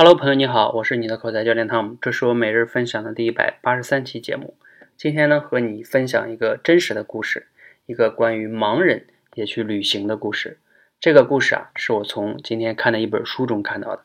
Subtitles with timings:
[0.00, 4.54] Hello，朋友你好，我是你的口才教练汤姆，这是我每日分享的第一百八十三期节目。
[4.96, 7.48] 今天呢，和你分享一个真实的故事，
[7.84, 10.60] 一个关于盲人也去旅行的故事。
[11.00, 14.04] 这个故事啊，是我从今天看的一本书中看到的。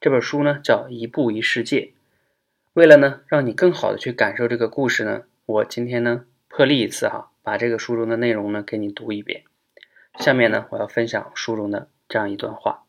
[0.00, 1.80] 这本书呢，叫《一步一世界》。
[2.72, 9.42] 为了呢，让你更好的去感受这个故事呢，我今天呢，破例一次哈，把这个书中的内容呢，给你读一遍。
[10.18, 12.84] 下面呢，我要分享书中的这样一段话。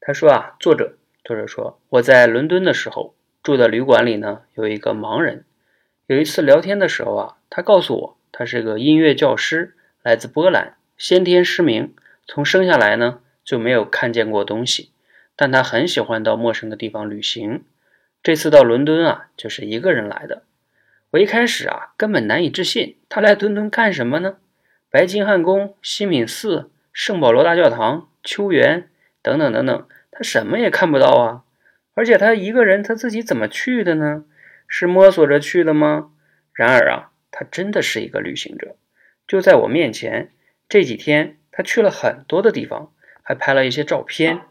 [0.00, 0.96] 他说啊，作者。
[1.22, 5.44] 作者说：“我在伦敦的时候住的旅馆里呢，有一个盲人。
[6.06, 11.94] 有一次聊天的时候啊，他告诉我，他是个音乐教师，来自波兰，先天失明，
[12.26, 14.90] 从生下来呢就没有看见过东西。
[15.36, 17.64] 但他很喜欢到陌生的地方旅行。
[18.22, 20.42] 这次到伦敦啊，就是一个人来的。
[21.10, 24.38] 我一开始啊，根本难以置信，他来伦敦干什么呢？
[24.90, 28.88] 白金汉宫、西敏寺、圣保罗大教堂、秋园
[29.22, 31.44] 等等等等。”他什么也看不到啊，
[31.94, 34.24] 而且他一个人，他自己怎么去的呢？
[34.66, 36.12] 是摸索着去的吗？
[36.52, 38.76] 然而啊，他真的是一个旅行者，
[39.26, 40.30] 就在我面前。
[40.68, 44.42] 这几天他去了很多的地方，还拍了一些照片，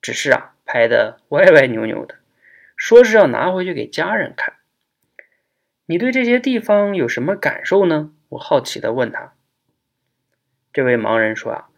[0.00, 2.16] 只是啊，拍的歪歪扭扭的，
[2.76, 4.54] 说是要拿回去给家人看。
[5.86, 8.12] 你对这些地方有什么感受呢？
[8.28, 9.32] 我好奇的问他。
[10.72, 11.68] 这位盲人说啊，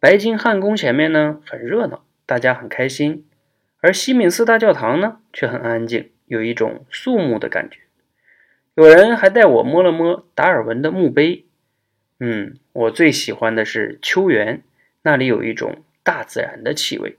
[0.00, 2.04] 白金汉宫前面呢很热闹。
[2.28, 3.26] 大家很开心，
[3.80, 7.78] 而西敏寺大教堂呢却很安静，有一种肃穆的感觉。
[8.74, 11.46] 有人还带我摸了摸达尔文的墓碑。
[12.20, 14.62] 嗯，我最喜欢的是秋园，
[15.00, 17.16] 那里有一种大自然的气味。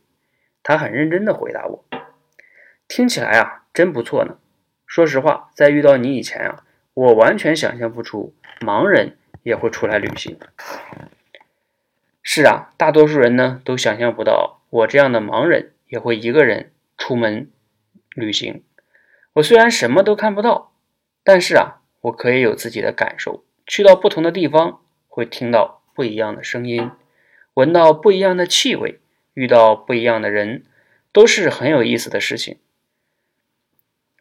[0.61, 1.83] 他很认真地回答我，
[2.87, 4.37] 听起来啊真不错呢。
[4.85, 10.37] 说实话，在遇到你以前啊，我完全想象不出盲人也会出来旅行。
[12.21, 14.58] 是啊，大多数人呢都想象不到。
[14.69, 17.49] 我这样的盲人也会一个人出门
[18.13, 18.63] 旅行。
[19.33, 20.73] 我虽然什么都看不到，
[21.23, 23.43] 但是啊，我可以有自己的感受。
[23.65, 26.91] 去到不同的地方，会听到不一样的声音，
[27.55, 28.99] 闻到不一样的气味，
[29.33, 30.65] 遇到不一样的人，
[31.11, 32.57] 都是很有意思的事情。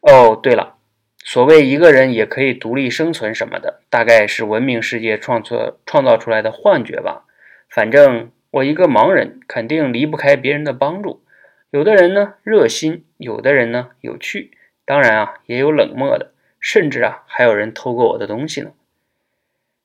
[0.01, 0.79] 哦，对了，
[1.25, 7.27] 所谓一个人也可以独立生存什么的，大概是文明世界创作创造出来的幻觉吧。
[7.69, 8.31] 反正。
[8.51, 11.23] 我一个盲人，肯定离不开别人的帮助。
[11.71, 14.53] 有的人呢热心，有的人呢有趣，
[14.85, 18.73] 当然啊也有冷漠的，甚至啊还有人偷过我的东西呢。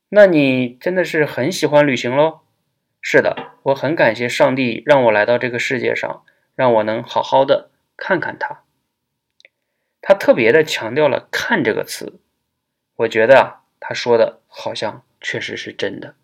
[0.09, 2.39] 那你真的是很喜欢旅行喽？
[3.01, 6.23] 是的，我很感谢上帝让我来到这个世界上，
[6.55, 8.61] 让我能好好的看看他。
[10.01, 12.19] 他特别的强调了“看”这个词，
[12.95, 16.15] 我觉得啊他说的好像确实是真的。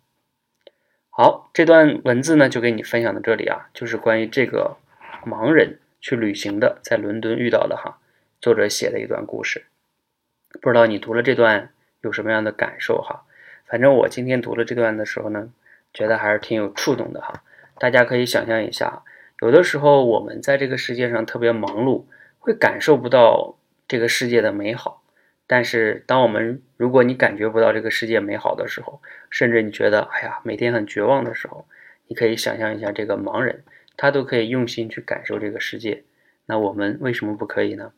[1.22, 4.78] 好，这段文字呢就给你分享到这里啊，就是关于这个
[5.26, 7.98] 盲人去旅行的，在伦敦遇到的哈，
[8.40, 9.66] 作者写的一段故事。
[10.62, 13.26] 不知道你读了这段有什么样的感受哈？
[13.66, 15.50] 反正我今天读了这段的时候呢，
[15.92, 17.42] 觉得还是挺有触动的哈。
[17.78, 19.02] 大家可以想象一下，
[19.42, 22.04] 有的时候我们在这个世界上特别忙碌，
[22.38, 24.99] 会感受不到这个世界的美好。
[25.52, 31.66] 但是，当我们如果你感觉不到这个世界美好的时候，甚至你觉得哎呀每天很绝望的时候，
[32.06, 33.64] 你可以想象一下这个盲人，
[33.96, 36.04] 他都可以用心去感受这个世界。
[36.46, 37.92] 那我们为什么不可以呢？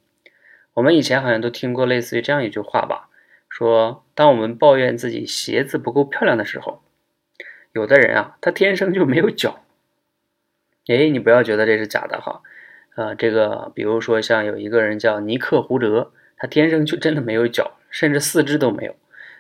[0.73, 3.11] 我们以前好像都听过类似于这样一句话吧，
[3.51, 6.83] 说当我们抱怨自己鞋子不够漂亮的时候，
[7.75, 9.61] 有的人啊，他天生就没有脚。
[10.87, 12.41] 哎，你不要觉得这是假的哈，
[12.97, 16.15] 呃，这个比如说像有一个人叫尼克胡哲。
[16.43, 18.97] 他天生就真的没有脚，甚至四肢都没有。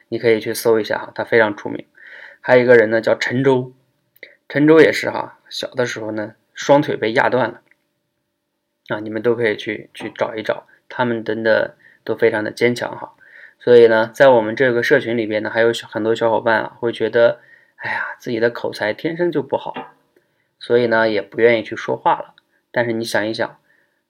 [0.09, 1.85] 你可以去搜一下哈，他非常出名。
[2.41, 3.73] 还有一个人呢，叫陈舟，
[4.49, 7.61] 陈舟也是哈，小的时候呢，双腿被压断了。
[8.87, 11.75] 啊，你们都可以去去找一找，他们真的
[12.05, 13.15] 都非常的坚强哈。
[13.59, 17.41] 所以呢，在我们这个社群里边呢，还有很多小伙伴啊，会觉得，
[17.79, 19.75] 哎呀，自己的口才天生就不好，
[20.61, 22.35] 所以呢，也不愿意去说话了。
[22.71, 23.59] 但是你想一想，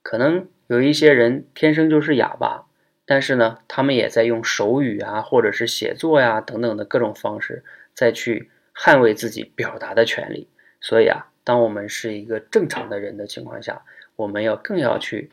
[0.03, 2.67] 可能有一些人天生就是哑巴。
[3.05, 7.63] 但是呢，他们也在用手语啊，或者是写作呀等等的各种方式，
[7.93, 10.47] 再去捍卫自己表达的权利。
[10.79, 13.83] 所以啊，当我们是一个正常的人的情况下，
[14.15, 15.31] 我们要更要去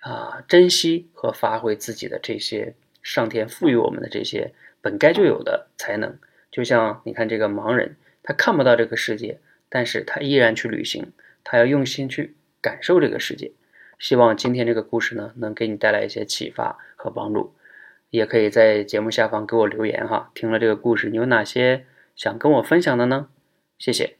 [0.00, 4.52] 啊珍惜和发挥自己的这些上天赋予我们的这些
[4.82, 6.18] 本该就有的才能。
[6.50, 11.12] 就像你看这个盲人，他看不到这个世界，但是他依然去旅行，
[11.44, 13.52] 他要用心去感受这个世界。
[13.98, 17.54] 希望今天这个故事呢，能给你带来一些启发和帮助。
[18.10, 20.30] 也可以在节目下方给我留言哈。
[20.34, 23.28] 听了这个故事，你有哪些想跟我分享的呢？
[23.78, 24.16] 谢谢。